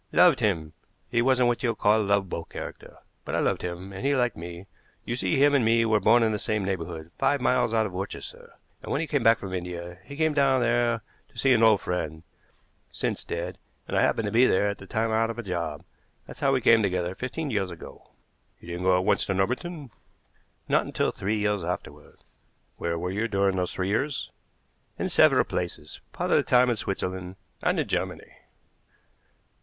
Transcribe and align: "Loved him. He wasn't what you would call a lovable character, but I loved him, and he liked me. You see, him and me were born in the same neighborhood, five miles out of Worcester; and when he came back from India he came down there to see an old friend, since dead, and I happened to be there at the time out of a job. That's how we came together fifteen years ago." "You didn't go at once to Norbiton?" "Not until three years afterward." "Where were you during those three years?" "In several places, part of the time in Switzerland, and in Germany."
"Loved 0.11 0.39
him. 0.39 0.73
He 1.11 1.21
wasn't 1.21 1.47
what 1.47 1.61
you 1.61 1.69
would 1.69 1.77
call 1.77 2.01
a 2.01 2.01
lovable 2.01 2.45
character, 2.45 2.97
but 3.23 3.35
I 3.35 3.39
loved 3.39 3.61
him, 3.61 3.93
and 3.93 4.03
he 4.03 4.15
liked 4.15 4.35
me. 4.35 4.65
You 5.05 5.15
see, 5.15 5.35
him 5.35 5.53
and 5.53 5.63
me 5.63 5.85
were 5.85 5.99
born 5.99 6.23
in 6.23 6.31
the 6.31 6.39
same 6.39 6.65
neighborhood, 6.65 7.11
five 7.19 7.39
miles 7.39 7.71
out 7.71 7.85
of 7.85 7.91
Worcester; 7.93 8.55
and 8.81 8.91
when 8.91 8.99
he 8.99 9.05
came 9.05 9.21
back 9.21 9.37
from 9.37 9.53
India 9.53 9.99
he 10.03 10.15
came 10.15 10.33
down 10.33 10.61
there 10.61 11.03
to 11.29 11.37
see 11.37 11.53
an 11.53 11.61
old 11.61 11.81
friend, 11.81 12.23
since 12.91 13.23
dead, 13.23 13.59
and 13.87 13.95
I 13.95 14.01
happened 14.01 14.25
to 14.25 14.31
be 14.31 14.47
there 14.47 14.67
at 14.69 14.79
the 14.79 14.87
time 14.87 15.11
out 15.11 15.29
of 15.29 15.37
a 15.37 15.43
job. 15.43 15.83
That's 16.25 16.39
how 16.39 16.51
we 16.51 16.61
came 16.61 16.81
together 16.81 17.13
fifteen 17.13 17.51
years 17.51 17.69
ago." 17.69 18.09
"You 18.59 18.69
didn't 18.69 18.85
go 18.85 18.97
at 18.97 19.05
once 19.05 19.23
to 19.27 19.35
Norbiton?" 19.35 19.91
"Not 20.67 20.87
until 20.87 21.11
three 21.11 21.37
years 21.37 21.63
afterward." 21.63 22.23
"Where 22.77 22.97
were 22.97 23.11
you 23.11 23.27
during 23.27 23.55
those 23.57 23.71
three 23.75 23.89
years?" 23.89 24.31
"In 24.97 25.09
several 25.09 25.43
places, 25.43 26.01
part 26.11 26.31
of 26.31 26.37
the 26.37 26.41
time 26.41 26.71
in 26.71 26.75
Switzerland, 26.75 27.35
and 27.61 27.79
in 27.79 27.87
Germany." 27.87 28.33